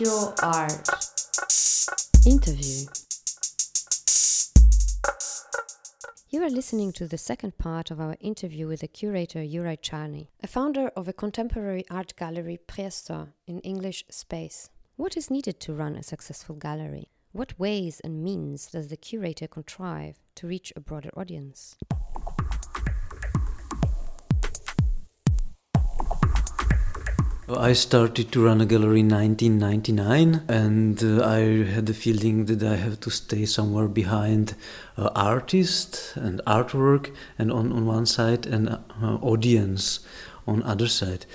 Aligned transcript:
Pure 0.00 0.34
Art. 0.42 0.88
Interview. 2.26 2.86
You 6.30 6.42
are 6.42 6.48
listening 6.48 6.92
to 6.92 7.06
the 7.06 7.18
second 7.18 7.58
part 7.58 7.90
of 7.90 8.00
our 8.00 8.16
interview 8.18 8.66
with 8.66 8.80
the 8.80 8.88
curator 8.88 9.40
Juraj 9.40 9.82
Čarný, 9.82 10.28
a 10.42 10.46
founder 10.46 10.88
of 10.96 11.06
a 11.06 11.12
contemporary 11.12 11.84
art 11.90 12.14
gallery 12.16 12.58
Priestor 12.66 13.34
in 13.46 13.60
English 13.60 14.06
Space. 14.08 14.70
What 14.96 15.18
is 15.18 15.30
needed 15.30 15.60
to 15.60 15.74
run 15.74 15.96
a 15.96 16.02
successful 16.02 16.56
gallery? 16.56 17.10
What 17.32 17.58
ways 17.58 18.00
and 18.02 18.24
means 18.24 18.68
does 18.68 18.88
the 18.88 18.96
curator 18.96 19.48
contrive 19.48 20.18
to 20.36 20.46
reach 20.46 20.72
a 20.74 20.80
broader 20.80 21.10
audience? 21.14 21.76
I 27.56 27.72
started 27.72 28.30
to 28.32 28.44
run 28.44 28.60
a 28.60 28.66
gallery 28.66 29.00
in 29.00 29.08
1999, 29.08 30.44
and 30.48 31.02
uh, 31.02 31.24
I 31.24 31.64
had 31.64 31.86
the 31.86 31.94
feeling 31.94 32.44
that 32.44 32.62
I 32.62 32.76
have 32.76 33.00
to 33.00 33.10
stay 33.10 33.44
somewhere 33.44 33.88
behind 33.88 34.54
uh, 34.96 35.10
artist 35.16 36.12
and 36.14 36.40
artwork, 36.46 37.12
and 37.38 37.50
on, 37.50 37.72
on 37.72 37.86
one 37.86 38.06
side, 38.06 38.46
and 38.46 38.68
uh, 38.68 38.78
audience 39.20 40.00
on 40.46 40.62
other 40.62 40.86
side. 40.86 41.26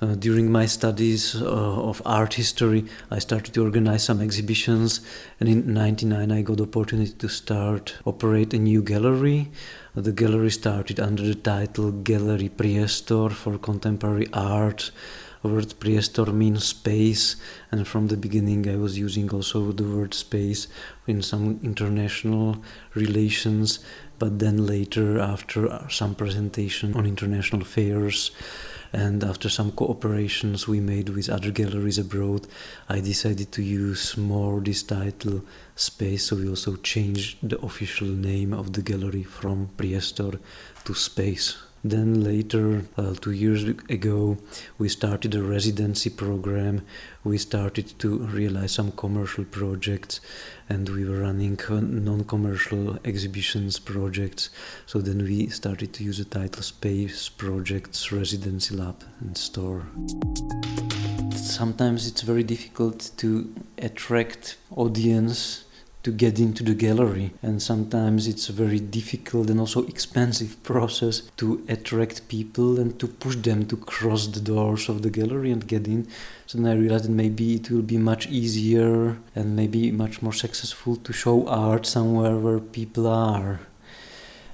Uh, 0.00 0.14
during 0.14 0.52
my 0.52 0.66
studies 0.66 1.40
uh, 1.40 1.46
of 1.46 2.02
art 2.04 2.34
history, 2.34 2.84
I 3.10 3.18
started 3.18 3.54
to 3.54 3.64
organize 3.64 4.04
some 4.04 4.20
exhibitions, 4.20 5.00
and 5.40 5.48
in 5.48 5.72
'99 5.72 6.30
I 6.30 6.42
got 6.42 6.58
the 6.58 6.64
opportunity 6.64 7.14
to 7.14 7.28
start 7.28 7.96
operate 8.04 8.54
a 8.54 8.58
new 8.58 8.82
gallery. 8.82 9.50
The 9.94 10.12
gallery 10.12 10.50
started 10.50 11.00
under 11.00 11.22
the 11.22 11.34
title 11.34 11.90
Gallery 11.90 12.50
Priestor 12.50 13.32
for 13.32 13.58
Contemporary 13.58 14.28
Art 14.32 14.90
word 15.48 15.74
priestor 15.80 16.32
means 16.32 16.64
space 16.64 17.36
and 17.70 17.86
from 17.86 18.08
the 18.08 18.16
beginning 18.16 18.68
i 18.68 18.76
was 18.76 18.98
using 18.98 19.30
also 19.30 19.72
the 19.72 19.84
word 19.84 20.14
space 20.14 20.68
in 21.06 21.20
some 21.22 21.60
international 21.62 22.56
relations 22.94 23.78
but 24.18 24.38
then 24.38 24.66
later 24.66 25.18
after 25.18 25.68
uh, 25.68 25.88
some 25.88 26.14
presentation 26.14 26.94
on 26.94 27.06
international 27.06 27.64
fairs 27.64 28.30
and 28.92 29.24
after 29.24 29.48
some 29.48 29.72
cooperations 29.72 30.68
we 30.68 30.78
made 30.78 31.08
with 31.08 31.28
other 31.28 31.50
galleries 31.50 31.98
abroad 31.98 32.46
i 32.88 33.00
decided 33.00 33.50
to 33.50 33.62
use 33.62 34.16
more 34.16 34.60
this 34.60 34.82
title 34.82 35.42
space 35.74 36.26
so 36.26 36.36
we 36.36 36.48
also 36.48 36.76
changed 36.76 37.36
the 37.48 37.58
official 37.60 38.06
name 38.06 38.52
of 38.52 38.72
the 38.72 38.82
gallery 38.82 39.24
from 39.24 39.68
priestor 39.76 40.38
to 40.84 40.94
space 40.94 41.63
then 41.84 42.24
later, 42.24 42.86
uh, 42.96 43.12
two 43.20 43.32
years 43.32 43.62
ago, 43.62 44.38
we 44.78 44.88
started 44.88 45.34
a 45.34 45.42
residency 45.42 46.08
program. 46.08 46.80
We 47.22 47.36
started 47.36 47.98
to 47.98 48.20
realize 48.20 48.72
some 48.72 48.92
commercial 48.92 49.44
projects, 49.44 50.20
and 50.66 50.88
we 50.88 51.04
were 51.04 51.20
running 51.20 51.58
non-commercial 51.68 52.98
exhibitions 53.04 53.78
projects. 53.78 54.48
So 54.86 55.02
then 55.02 55.18
we 55.24 55.48
started 55.48 55.92
to 55.92 56.04
use 56.04 56.16
the 56.16 56.24
title 56.24 56.62
Space 56.62 57.28
Projects 57.28 58.10
Residency 58.10 58.74
Lab 58.74 59.04
and 59.20 59.36
Store. 59.36 59.86
Sometimes 61.34 62.06
it's 62.06 62.22
very 62.22 62.44
difficult 62.44 63.10
to 63.18 63.54
attract 63.76 64.56
audience 64.74 65.63
to 66.04 66.12
get 66.12 66.38
into 66.38 66.62
the 66.62 66.74
gallery. 66.74 67.32
And 67.42 67.60
sometimes 67.60 68.28
it's 68.28 68.50
a 68.50 68.52
very 68.52 68.78
difficult 68.78 69.48
and 69.48 69.58
also 69.58 69.86
expensive 69.86 70.62
process 70.62 71.22
to 71.38 71.64
attract 71.68 72.28
people 72.28 72.78
and 72.78 72.98
to 73.00 73.08
push 73.08 73.36
them 73.36 73.66
to 73.66 73.76
cross 73.78 74.26
the 74.26 74.40
doors 74.40 74.88
of 74.90 75.00
the 75.00 75.10
gallery 75.10 75.50
and 75.50 75.66
get 75.66 75.88
in. 75.88 76.06
So 76.46 76.58
then 76.58 76.70
i 76.70 76.76
realized 76.76 77.06
that 77.06 77.10
maybe 77.10 77.54
it 77.54 77.70
will 77.70 77.82
be 77.82 77.96
much 77.96 78.26
easier 78.26 79.16
and 79.34 79.56
maybe 79.56 79.90
much 79.90 80.20
more 80.20 80.34
successful 80.34 80.96
to 80.96 81.12
show 81.12 81.48
art 81.48 81.86
somewhere 81.86 82.36
where 82.36 82.60
people 82.60 83.06
are. 83.06 83.60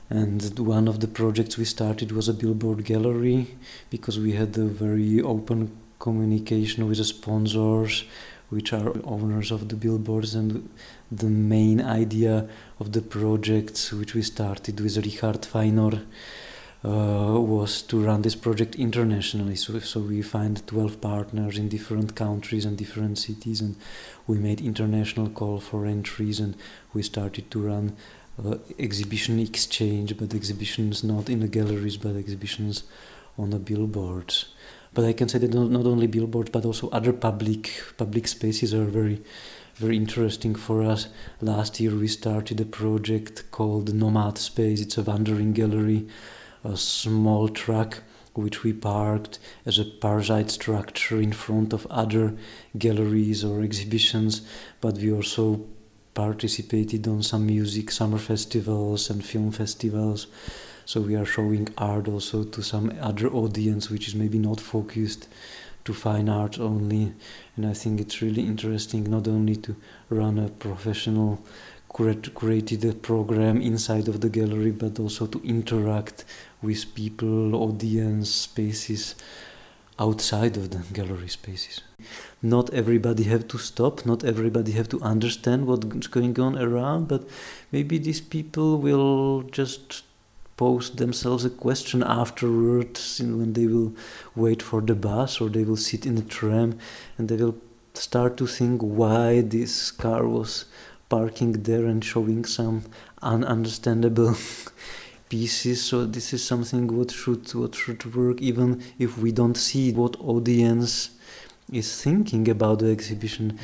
And 0.09 0.57
one 0.59 0.87
of 0.87 1.01
the 1.01 1.09
projects 1.09 1.59
we 1.59 1.65
started 1.65 2.13
was 2.13 2.29
a 2.29 2.35
billboard 2.35 2.85
gallery 2.85 3.57
because 3.91 4.19
we 4.21 4.33
had 4.33 4.57
a 4.57 4.65
very 4.65 5.21
open 5.21 5.77
communication 5.99 6.89
with 6.89 6.99
the 6.99 7.05
sponsors 7.05 8.05
which 8.51 8.73
are 8.73 8.93
owners 9.05 9.53
of 9.53 9.69
the 9.69 9.77
billboards 9.77 10.35
and 10.35 10.69
the 11.11 11.27
main 11.27 11.81
idea 11.81 12.49
of 12.79 12.93
the 12.93 13.03
project 13.03 13.93
which 13.93 14.15
we 14.15 14.23
started 14.23 14.81
with 14.81 14.97
Richard 14.97 15.43
Fajnor 15.43 16.03
uh, 16.83 17.39
was 17.39 17.83
to 17.83 18.03
run 18.03 18.23
this 18.23 18.37
project 18.37 18.75
internationally. 18.77 19.57
So, 19.57 19.79
so 19.81 20.01
we 20.01 20.23
find 20.23 20.67
12 20.67 21.01
partners 21.01 21.59
in 21.59 21.69
different 21.69 22.15
countries 22.15 22.65
and 22.65 22.79
different 22.79 23.19
cities, 23.19 23.61
and 23.61 23.77
we 24.27 24.39
made 24.39 24.61
international 24.61 25.29
call 25.29 25.61
for 25.61 25.85
entries, 25.85 26.41
and 26.41 26.57
we 26.95 27.03
started 27.03 27.51
to 27.51 27.67
run 27.67 27.97
uh, 28.43 28.57
exhibition 28.79 29.39
exchange, 29.39 30.17
but 30.17 30.33
exhibitions 30.33 31.05
not 31.05 31.29
in 31.29 31.41
the 31.41 31.49
galleries, 31.49 31.97
but 31.97 32.17
exhibitions 32.17 32.85
on 33.37 33.51
the 33.51 33.59
billboards. 33.59 34.47
But 34.95 35.05
I 35.05 35.13
can 35.13 35.29
say 35.29 35.39
that 35.39 35.53
not 35.53 35.87
only 35.87 36.07
billboards, 36.07 36.51
but 36.51 36.65
also 36.65 36.89
other 36.91 37.13
public 37.13 37.71
public 37.97 38.27
spaces 38.27 38.75
are 38.75 38.87
very 38.87 39.23
very 39.77 39.97
interesting 39.97 40.55
for 40.55 40.83
us. 40.83 41.09
Last 41.41 41.81
year 41.81 41.95
we 41.95 42.09
started 42.09 42.61
a 42.61 42.65
project 42.65 43.51
called 43.51 43.95
Nomad 43.95 44.39
Space. 44.39 44.81
It's 44.81 44.99
a 44.99 45.03
wandering 45.03 45.53
gallery, 45.53 46.07
a 46.65 46.77
small 46.77 47.49
truck 47.49 48.03
which 48.35 48.63
we 48.63 48.73
parked 48.73 49.39
as 49.67 49.79
a 49.79 49.85
parasite 49.85 50.51
structure 50.51 51.21
in 51.21 51.33
front 51.33 51.73
of 51.73 51.87
other 51.91 52.37
galleries 52.79 53.45
or 53.45 53.63
exhibitions, 53.63 54.43
but 54.81 54.95
we 54.95 55.13
also 55.13 55.67
participated 56.15 57.07
on 57.09 57.23
some 57.23 57.47
music 57.47 57.91
summer 57.91 58.19
festivals 58.19 59.11
and 59.11 59.25
film 59.25 59.51
festivals 59.51 60.27
so 60.85 61.01
we 61.01 61.15
are 61.15 61.25
showing 61.25 61.69
art 61.79 62.09
also 62.09 62.43
to 62.43 62.63
some 62.63 62.93
other 63.01 63.29
audience 63.29 63.91
which 63.91 64.09
is 64.09 64.15
maybe 64.17 64.39
not 64.39 64.61
focused 64.61 65.29
to 65.91 65.95
fine 65.95 66.29
art 66.29 66.57
only 66.61 67.13
and 67.57 67.67
i 67.67 67.75
think 67.81 68.01
it's 68.01 68.23
really 68.23 68.45
interesting 68.53 69.03
not 69.17 69.27
only 69.27 69.57
to 69.57 69.75
run 70.09 70.39
a 70.39 70.49
professional 70.67 71.31
curated 71.93 73.03
program 73.03 73.61
inside 73.61 74.07
of 74.07 74.21
the 74.21 74.29
gallery 74.29 74.71
but 74.71 75.01
also 75.01 75.27
to 75.27 75.41
interact 75.43 76.25
with 76.63 76.95
people 76.95 77.57
audience 77.57 78.31
spaces 78.31 79.17
outside 79.99 80.57
of 80.57 80.71
the 80.71 80.83
gallery 80.95 81.29
spaces. 81.29 81.83
Not 82.41 82.73
everybody 82.73 83.25
have 83.25 83.49
to 83.49 83.59
stop 83.59 84.07
not 84.07 84.25
everybody 84.25 84.73
have 84.73 84.89
to 84.91 85.01
understand 85.03 85.67
what's 85.67 86.07
going 86.07 86.39
on 86.39 86.57
around 86.57 87.09
but 87.09 87.23
maybe 87.73 87.99
these 87.99 88.21
people 88.21 88.79
will 88.79 89.43
just 89.43 90.05
pose 90.61 90.91
themselves 90.91 91.47
a 91.47 91.49
question 91.49 92.03
afterwards 92.03 93.19
when 93.19 93.55
they 93.55 93.67
will 93.67 93.95
wait 94.37 94.61
for 94.63 94.83
the 94.83 94.95
bus 94.95 95.41
or 95.41 95.49
they 95.49 95.65
will 95.65 95.83
sit 95.89 96.05
in 96.05 96.17
the 96.17 96.29
tram 96.39 96.79
and 97.17 97.31
they 97.31 97.37
will 97.43 97.57
start 97.95 98.37
to 98.37 98.47
think 98.47 98.83
why 98.83 99.41
this 99.41 99.91
car 99.91 100.29
was 100.29 100.67
parking 101.09 101.53
there 101.69 101.87
and 101.87 102.05
showing 102.05 102.45
some 102.45 102.83
ununderstandable 103.23 104.37
pieces. 105.31 105.83
So 105.83 106.05
this 106.05 106.35
is 106.35 106.45
something 106.45 106.95
what 106.95 107.11
should 107.11 107.55
what 107.55 107.75
should 107.75 108.03
work 108.15 108.43
even 108.43 108.83
if 108.99 109.17
we 109.17 109.33
don't 109.33 109.57
see 109.69 109.93
what 109.93 110.21
audience 110.21 110.93
is 111.73 111.89
thinking 112.03 112.49
about 112.51 112.81
the 112.81 112.91
exhibition 112.91 113.59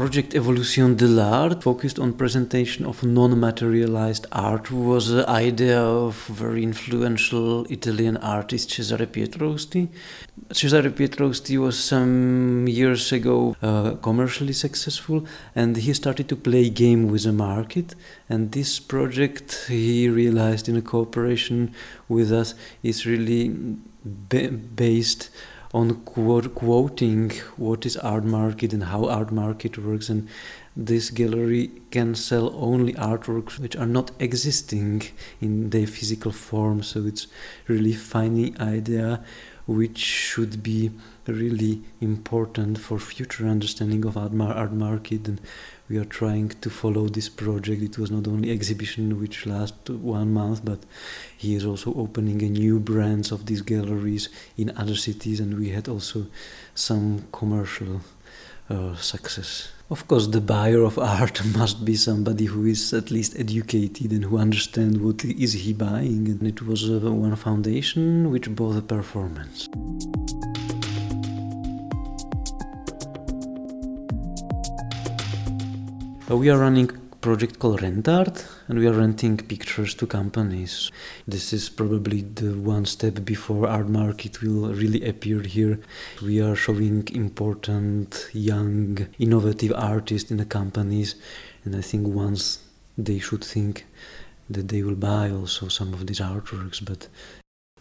Project 0.00 0.34
Evolution 0.34 0.96
de 0.96 1.06
l'Art 1.06 1.62
focused 1.62 1.98
on 1.98 2.14
presentation 2.14 2.86
of 2.86 3.02
non-materialized 3.02 4.26
art 4.32 4.70
was 4.70 5.10
the 5.10 5.28
idea 5.28 5.78
of 5.78 6.14
very 6.28 6.62
influential 6.62 7.66
Italian 7.66 8.16
artist 8.16 8.70
Cesare 8.70 9.06
Pietroiusti. 9.06 9.88
Cesare 10.52 10.88
Pietroiusti 10.88 11.58
was 11.58 11.78
some 11.78 12.66
years 12.66 13.12
ago 13.12 13.54
uh, 13.60 13.90
commercially 13.96 14.54
successful 14.54 15.26
and 15.54 15.76
he 15.76 15.92
started 15.92 16.30
to 16.30 16.34
play 16.34 16.70
game 16.70 17.10
with 17.10 17.24
the 17.24 17.32
market 17.34 17.94
and 18.30 18.52
this 18.52 18.80
project 18.80 19.66
he 19.68 20.08
realized 20.08 20.66
in 20.66 20.76
a 20.76 20.82
cooperation 20.92 21.74
with 22.08 22.32
us 22.32 22.54
is 22.82 23.04
really 23.04 23.50
based 24.74 25.28
on 25.72 25.94
quoting 26.04 27.30
what 27.56 27.86
is 27.86 27.96
art 27.98 28.24
market 28.24 28.72
and 28.72 28.84
how 28.84 29.06
art 29.08 29.30
market 29.30 29.78
works 29.78 30.08
and 30.08 30.28
this 30.76 31.10
gallery 31.10 31.70
can 31.90 32.14
sell 32.14 32.52
only 32.56 32.92
artworks 32.94 33.58
which 33.58 33.76
are 33.76 33.86
not 33.86 34.10
existing 34.18 35.02
in 35.40 35.70
their 35.70 35.86
physical 35.86 36.32
form. 36.32 36.82
So 36.82 37.06
it's 37.06 37.26
really 37.68 37.92
funny 37.92 38.54
idea 38.58 39.22
which 39.66 39.98
should 39.98 40.62
be 40.62 40.90
really 41.26 41.82
important 42.00 42.78
for 42.78 42.98
future 42.98 43.46
understanding 43.46 44.04
of 44.04 44.16
art, 44.16 44.32
art 44.40 44.72
market 44.72 45.28
and 45.28 45.40
we 45.90 45.98
are 45.98 46.04
trying 46.04 46.48
to 46.48 46.70
follow 46.70 47.08
this 47.08 47.28
project. 47.28 47.82
It 47.82 47.98
was 47.98 48.12
not 48.12 48.28
only 48.28 48.52
exhibition 48.52 49.20
which 49.20 49.44
lasted 49.44 50.00
one 50.00 50.32
month, 50.32 50.64
but 50.64 50.78
he 51.36 51.56
is 51.56 51.64
also 51.66 51.92
opening 51.94 52.40
a 52.42 52.48
new 52.48 52.78
branch 52.78 53.32
of 53.32 53.46
these 53.46 53.60
galleries 53.60 54.28
in 54.56 54.70
other 54.76 54.94
cities, 54.94 55.40
and 55.40 55.58
we 55.58 55.70
had 55.70 55.88
also 55.88 56.26
some 56.76 57.26
commercial 57.32 58.02
uh, 58.70 58.94
success. 58.94 59.72
Of 59.90 60.06
course, 60.06 60.28
the 60.28 60.40
buyer 60.40 60.82
of 60.84 60.96
art 60.96 61.44
must 61.58 61.84
be 61.84 61.96
somebody 61.96 62.44
who 62.44 62.66
is 62.66 62.94
at 62.94 63.10
least 63.10 63.36
educated 63.36 64.12
and 64.12 64.24
who 64.26 64.38
understands 64.38 64.96
what 65.00 65.24
is 65.24 65.54
he 65.54 65.72
buying. 65.72 66.28
And 66.28 66.46
it 66.46 66.62
was 66.62 66.88
uh, 66.88 67.00
one 67.10 67.34
foundation 67.34 68.30
which 68.30 68.48
bought 68.54 68.76
a 68.76 68.82
performance. 68.82 69.68
We 76.36 76.48
are 76.48 76.58
running 76.58 76.88
project 77.20 77.58
called 77.58 77.80
Rentart, 77.80 78.46
and 78.68 78.78
we 78.78 78.86
are 78.86 78.92
renting 78.92 79.36
pictures 79.36 79.94
to 79.94 80.06
companies. 80.06 80.90
This 81.26 81.52
is 81.52 81.68
probably 81.68 82.22
the 82.22 82.52
one 82.54 82.86
step 82.86 83.24
before 83.24 83.66
art 83.66 83.88
market 83.88 84.40
will 84.40 84.72
really 84.72 85.04
appear 85.06 85.42
here. 85.42 85.80
We 86.22 86.40
are 86.40 86.54
showing 86.54 87.08
important 87.12 88.28
young 88.32 89.08
innovative 89.18 89.72
artists 89.74 90.30
in 90.30 90.36
the 90.36 90.44
companies, 90.44 91.16
and 91.64 91.74
I 91.74 91.82
think 91.82 92.06
once 92.06 92.60
they 92.96 93.18
should 93.18 93.44
think 93.44 93.86
that 94.48 94.68
they 94.68 94.82
will 94.82 94.94
buy 94.94 95.30
also 95.30 95.68
some 95.68 95.92
of 95.92 96.06
these 96.06 96.20
artworks, 96.20 96.82
but 96.82 97.08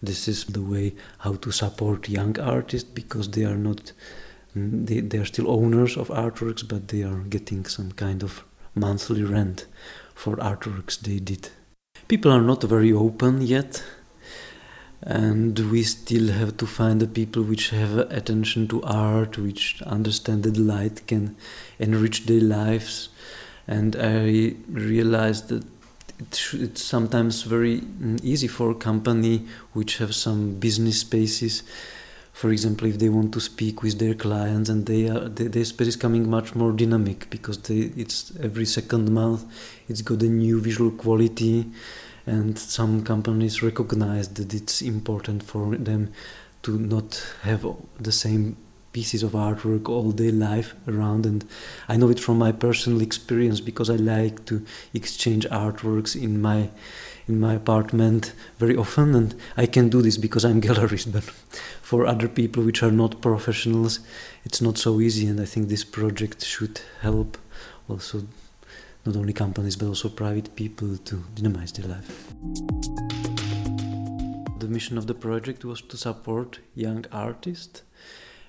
this 0.02 0.28
is 0.28 0.46
the 0.46 0.62
way 0.62 0.96
how 1.20 1.34
to 1.36 1.52
support 1.52 2.10
young 2.10 2.40
artists 2.40 2.90
because 2.90 3.30
they 3.30 3.46
are 3.46 3.58
not 3.58 3.92
they, 4.56 5.02
they 5.02 5.18
are 5.18 5.26
still 5.26 5.50
owners 5.50 5.98
of 5.98 6.10
artworks, 6.10 6.68
but 6.68 6.88
they 6.88 7.04
are 7.04 7.20
getting 7.20 7.66
some 7.66 7.92
kind 7.92 8.24
of 8.24 8.44
monthly 8.76 9.24
rent 9.24 9.66
for 10.16 10.38
artworks 10.38 11.00
they 11.00 11.20
did. 11.20 11.50
People 12.08 12.32
are 12.32 12.42
not 12.42 12.64
very 12.64 12.92
open 12.92 13.42
yet, 13.42 13.84
and 15.02 15.58
we 15.72 15.84
still 15.84 16.32
have 16.34 16.58
to 16.58 16.66
find 16.66 17.00
the 17.00 17.08
people 17.08 17.44
which 17.44 17.70
have 17.70 17.98
attention 17.98 18.68
to 18.68 18.84
art, 18.84 19.38
which 19.38 19.82
understand 19.84 20.44
that 20.44 20.58
light 20.58 21.06
can 21.08 21.36
enrich 21.78 22.26
their 22.26 22.42
lives. 22.42 23.10
And 23.68 23.96
I 23.96 24.56
realized 24.68 25.50
that 25.50 25.64
it's 26.20 26.84
sometimes 26.84 27.44
very 27.44 27.82
mm, 27.82 28.22
easy 28.24 28.48
for 28.48 28.72
a 28.72 28.76
company 28.76 29.46
which 29.74 30.00
have 30.00 30.14
some 30.14 30.56
business 30.56 31.02
spaces 31.02 31.64
for 32.40 32.52
example, 32.52 32.88
if 32.88 32.98
they 33.00 33.10
want 33.10 33.34
to 33.34 33.42
speak 33.42 33.84
with 33.84 34.00
their 34.00 34.14
clients 34.14 34.70
and 34.70 34.86
they 34.86 35.10
are, 35.10 35.28
they, 35.28 35.48
their 35.48 35.66
space 35.66 35.90
is 35.90 35.96
coming 35.98 36.30
much 36.30 36.56
more 36.56 36.72
dynamic 36.72 37.30
because 37.30 37.58
they, 37.64 37.92
it's 38.04 38.32
every 38.42 38.64
second 38.64 39.12
month, 39.12 39.44
it's 39.90 40.02
got 40.02 40.22
a 40.22 40.30
new 40.30 40.62
visual 40.62 40.90
quality, 40.90 41.66
and 42.26 42.58
some 42.58 43.04
companies 43.04 43.62
recognize 43.62 44.30
that 44.36 44.54
it's 44.54 44.82
important 44.82 45.44
for 45.44 45.76
them 45.76 46.14
to 46.62 46.80
not 46.80 47.22
have 47.42 47.66
the 48.00 48.14
same 48.14 48.56
pieces 48.94 49.22
of 49.22 49.34
artwork 49.34 49.90
all 49.90 50.12
day 50.14 50.32
life 50.32 50.76
around. 50.88 51.26
And 51.26 51.46
i 51.90 51.98
know 51.98 52.10
it 52.10 52.22
from 52.22 52.38
my 52.38 52.54
personal 52.54 53.02
experience 53.02 53.60
because 53.60 53.90
i 53.90 53.98
like 53.98 54.46
to 54.46 54.66
exchange 54.94 55.46
artworks 55.50 56.16
in 56.16 56.42
my 56.42 56.70
in 57.30 57.40
my 57.40 57.54
apartment 57.54 58.34
very 58.58 58.76
often 58.76 59.16
and 59.16 59.36
i 59.56 59.66
can 59.66 59.90
do 59.90 60.02
this 60.02 60.18
because 60.18 60.44
i'm 60.44 60.62
gallerist 60.68 61.12
but 61.12 61.24
for 61.90 62.06
other 62.06 62.28
people 62.28 62.64
which 62.64 62.84
are 62.84 62.92
not 62.92 63.22
professionals 63.22 64.00
it's 64.44 64.62
not 64.62 64.78
so 64.78 65.00
easy 65.00 65.28
and 65.28 65.40
i 65.40 65.46
think 65.46 65.70
this 65.70 65.84
project 65.84 66.44
should 66.44 66.82
help 67.02 67.38
also 67.88 68.24
not 69.06 69.16
only 69.16 69.34
companies 69.34 69.76
but 69.76 69.88
also 69.88 70.10
private 70.10 70.56
people 70.56 70.98
to 70.98 71.16
dynamize 71.36 71.74
their 71.74 71.88
life. 71.88 72.10
The 74.60 74.68
mission 74.68 74.98
of 74.98 75.08
the 75.08 75.14
project 75.14 75.64
was 75.64 75.82
to 75.82 75.98
support 75.98 76.60
young 76.76 77.06
artists 77.12 77.82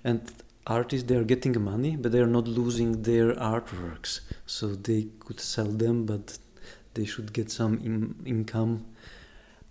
and 0.02 0.20
artists 0.66 1.08
they 1.08 1.16
are 1.16 1.24
getting 1.24 1.60
money 1.62 1.96
but 1.96 2.12
they 2.12 2.20
are 2.20 2.34
not 2.38 2.48
losing 2.48 3.02
their 3.02 3.34
artworks. 3.34 4.20
So 4.46 4.74
they 4.74 5.08
could 5.20 5.40
sell 5.40 5.70
them 5.84 6.04
but 6.04 6.38
they 6.94 7.04
should 7.04 7.32
get 7.32 7.50
some 7.50 7.74
in, 7.78 8.14
income 8.26 8.84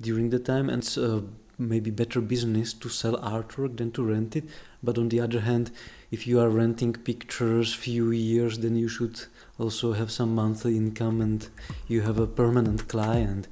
during 0.02 0.30
the 0.30 0.40
time 0.40 0.70
and 0.70 0.98
uh, 0.98 1.22
maybe 1.58 1.92
better 1.92 2.22
business 2.22 2.74
to 2.74 2.88
sell 2.88 3.18
artwork 3.18 3.78
than 3.78 3.92
to 3.92 4.04
rent 4.04 4.36
it. 4.36 4.46
But 4.82 4.98
on 4.98 5.10
the 5.10 5.20
other 5.20 5.42
hand 5.42 5.72
if 6.12 6.26
you 6.26 6.40
are 6.40 6.50
renting 6.50 6.94
pictures 6.94 7.74
few 7.74 8.12
years 8.12 8.60
then 8.60 8.76
you 8.76 8.88
should 8.88 9.22
also 9.58 9.94
have 9.94 10.10
some 10.10 10.34
monthly 10.34 10.78
income 10.78 11.22
and 11.22 11.48
you 11.88 12.02
have 12.02 12.18
a 12.18 12.28
permanent 12.28 12.88
client 12.88 13.48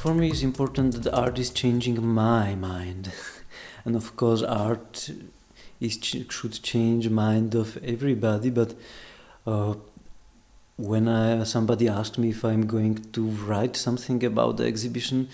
for 0.00 0.14
me 0.14 0.30
it's 0.30 0.42
important 0.42 0.94
that 0.94 1.12
art 1.12 1.38
is 1.38 1.50
changing 1.50 2.02
my 2.02 2.54
mind. 2.54 3.12
And 3.84 3.96
of 3.96 4.16
course 4.16 4.42
art 4.42 5.10
is 5.78 5.98
should 6.36 6.62
change 6.62 7.08
mind 7.10 7.54
of 7.54 7.76
everybody 7.94 8.50
but 8.50 8.74
uh, 9.46 9.74
when 10.76 11.06
I, 11.08 11.44
somebody 11.44 11.86
asked 11.88 12.16
me 12.18 12.30
if 12.30 12.44
I'm 12.44 12.66
going 12.66 12.94
to 13.16 13.22
write 13.46 13.76
something 13.76 14.24
about 14.24 14.56
the 14.56 14.64
exhibition 14.64 15.28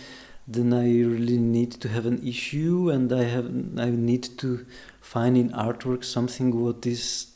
then 0.48 0.72
I 0.72 0.86
really 1.14 1.38
need 1.38 1.72
to 1.82 1.88
have 1.88 2.06
an 2.06 2.20
issue 2.26 2.90
and 2.90 3.12
I 3.12 3.24
have 3.34 3.46
I 3.78 3.90
need 3.90 4.24
to 4.42 4.66
find 5.00 5.36
in 5.36 5.50
artwork 5.50 6.04
something 6.04 6.48
what 6.64 6.84
is 6.86 7.28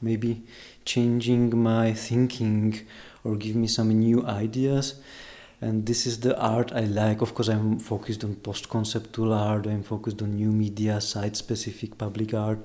maybe 0.00 0.42
changing 0.84 1.56
my 1.56 1.92
thinking 1.92 2.80
or 3.22 3.36
give 3.36 3.54
me 3.54 3.68
some 3.68 3.90
new 4.06 4.26
ideas 4.26 4.94
and 5.62 5.86
this 5.86 6.06
is 6.06 6.20
the 6.20 6.36
art 6.38 6.72
I 6.72 6.80
like. 6.80 7.22
Of 7.22 7.34
course, 7.34 7.48
I'm 7.48 7.78
focused 7.78 8.24
on 8.24 8.34
post 8.34 8.68
conceptual 8.68 9.32
art, 9.32 9.66
I'm 9.66 9.84
focused 9.84 10.20
on 10.20 10.34
new 10.34 10.50
media, 10.50 11.00
site 11.00 11.36
specific 11.36 11.96
public 11.96 12.34
art, 12.34 12.58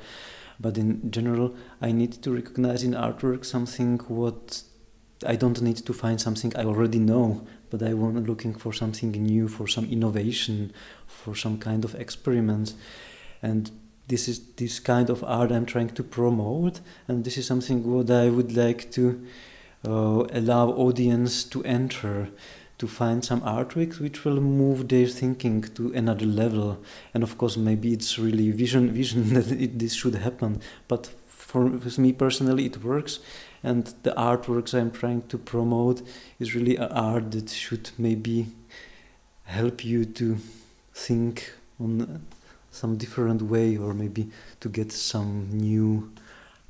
but 0.59 0.77
in 0.79 1.11
general, 1.11 1.55
I 1.79 1.91
need 1.91 2.13
to 2.23 2.33
recognize 2.33 2.83
in 2.83 2.93
artwork 2.93 3.45
something 3.45 3.99
what 4.07 4.63
I 5.25 5.35
don't 5.35 5.61
need 5.61 5.77
to 5.77 5.93
find 5.93 6.19
something 6.19 6.51
I 6.55 6.63
already 6.63 6.97
know, 6.97 7.45
but 7.69 7.83
I 7.83 7.93
want 7.93 8.27
looking 8.27 8.55
for 8.55 8.73
something 8.73 9.11
new, 9.11 9.47
for 9.47 9.67
some 9.67 9.85
innovation, 9.85 10.73
for 11.05 11.35
some 11.35 11.59
kind 11.59 11.85
of 11.85 11.93
experiment, 11.93 12.73
and 13.43 13.69
this 14.07 14.27
is 14.27 14.39
this 14.55 14.79
kind 14.79 15.11
of 15.11 15.23
art 15.23 15.51
I'm 15.51 15.67
trying 15.67 15.89
to 15.89 16.03
promote, 16.03 16.79
and 17.07 17.23
this 17.23 17.37
is 17.37 17.45
something 17.45 17.83
what 17.83 18.09
I 18.09 18.29
would 18.29 18.55
like 18.55 18.89
to 18.91 19.23
uh, 19.85 20.25
allow 20.31 20.69
audience 20.69 21.43
to 21.43 21.63
enter 21.63 22.29
to 22.77 22.87
find 22.87 23.25
some 23.25 23.41
artworks 23.41 23.99
which 23.99 24.23
will 24.23 24.39
move 24.39 24.87
their 24.87 25.07
thinking 25.07 25.63
to 25.63 25.91
another 25.93 26.25
level. 26.25 26.77
And 27.13 27.23
of 27.23 27.37
course, 27.37 27.57
maybe 27.57 27.93
it's 27.93 28.19
really 28.19 28.51
vision 28.51 28.91
vision 29.01 29.33
that 29.33 29.51
it, 29.51 29.79
this 29.79 29.93
should 29.93 30.15
happen. 30.15 30.61
But 30.87 31.07
for, 31.27 31.77
for 31.79 32.01
me 32.01 32.13
personally, 32.13 32.65
it 32.65 32.83
works. 32.83 33.19
And 33.63 33.93
the 34.03 34.11
artworks 34.11 34.73
I'm 34.73 34.91
trying 34.91 35.23
to 35.23 35.37
promote 35.37 36.01
is 36.39 36.53
really 36.53 36.77
art 36.77 37.31
that 37.31 37.49
should 37.49 37.89
maybe 37.97 38.47
help 39.45 39.83
you 39.83 40.05
to 40.05 40.37
think 40.93 41.53
on 41.79 42.21
some 42.69 42.97
different 42.97 43.41
way 43.41 43.77
or 43.77 43.93
maybe 43.93 44.29
to 44.59 44.69
get 44.69 44.91
some 44.91 45.47
new 45.51 46.11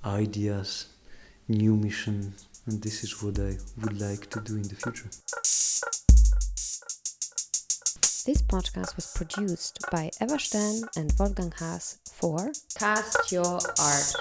ideas, 0.05 0.87
new 1.47 1.75
mission. 1.75 2.33
And 2.67 2.81
this 2.81 3.03
is 3.05 3.23
what 3.23 3.39
I 3.39 3.57
would 3.81 4.01
like 4.01 4.29
to 4.29 4.41
do 4.41 4.55
in 4.57 4.63
the 4.63 4.75
future. 4.75 5.09
This 8.25 8.41
podcast 8.41 8.97
was 8.97 9.13
produced 9.15 9.79
by 9.89 10.11
Eva 10.21 10.37
Stern 10.37 10.81
and 10.97 11.13
Wolfgang 11.17 11.53
Haas 11.57 11.97
for 12.11 12.51
Cast 12.77 13.31
Your 13.31 13.61
Art. 13.79 14.15